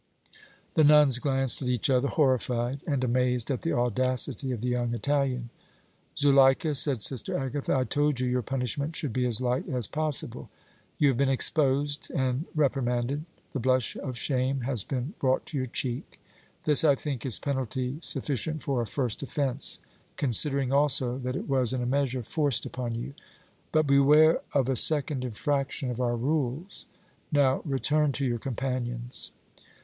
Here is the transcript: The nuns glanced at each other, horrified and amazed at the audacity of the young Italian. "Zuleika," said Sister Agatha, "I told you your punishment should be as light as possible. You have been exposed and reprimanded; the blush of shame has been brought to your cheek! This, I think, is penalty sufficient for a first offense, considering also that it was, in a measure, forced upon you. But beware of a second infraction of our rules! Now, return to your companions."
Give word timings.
The 0.73 0.83
nuns 0.83 1.19
glanced 1.19 1.61
at 1.61 1.67
each 1.67 1.87
other, 1.87 2.07
horrified 2.07 2.81
and 2.87 3.03
amazed 3.03 3.51
at 3.51 3.61
the 3.61 3.73
audacity 3.73 4.51
of 4.51 4.61
the 4.61 4.69
young 4.69 4.95
Italian. 4.95 5.51
"Zuleika," 6.17 6.73
said 6.73 7.03
Sister 7.03 7.37
Agatha, 7.37 7.75
"I 7.77 7.83
told 7.83 8.19
you 8.19 8.27
your 8.27 8.41
punishment 8.41 8.95
should 8.95 9.13
be 9.13 9.27
as 9.27 9.39
light 9.41 9.69
as 9.69 9.87
possible. 9.87 10.49
You 10.97 11.09
have 11.09 11.17
been 11.17 11.29
exposed 11.29 12.09
and 12.15 12.45
reprimanded; 12.55 13.25
the 13.53 13.59
blush 13.59 13.95
of 13.95 14.17
shame 14.17 14.61
has 14.61 14.83
been 14.83 15.13
brought 15.19 15.45
to 15.45 15.57
your 15.57 15.67
cheek! 15.67 16.19
This, 16.63 16.83
I 16.83 16.95
think, 16.95 17.23
is 17.23 17.37
penalty 17.37 17.99
sufficient 18.01 18.63
for 18.63 18.81
a 18.81 18.87
first 18.87 19.21
offense, 19.21 19.79
considering 20.17 20.73
also 20.73 21.19
that 21.19 21.35
it 21.35 21.47
was, 21.47 21.73
in 21.73 21.81
a 21.83 21.85
measure, 21.85 22.23
forced 22.23 22.65
upon 22.65 22.95
you. 22.95 23.13
But 23.71 23.85
beware 23.85 24.41
of 24.53 24.67
a 24.67 24.75
second 24.75 25.23
infraction 25.23 25.91
of 25.91 26.01
our 26.01 26.15
rules! 26.17 26.87
Now, 27.31 27.61
return 27.65 28.11
to 28.13 28.25
your 28.25 28.39
companions." 28.39 29.29